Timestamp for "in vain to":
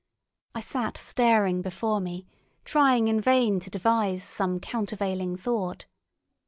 3.07-3.69